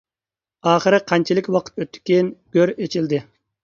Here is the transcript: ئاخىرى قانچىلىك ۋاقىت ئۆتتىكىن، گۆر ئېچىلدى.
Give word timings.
ئاخىرى 0.71 1.01
قانچىلىك 1.13 1.53
ۋاقىت 1.59 1.79
ئۆتتىكىن، 1.87 2.35
گۆر 2.59 2.77
ئېچىلدى. 2.79 3.27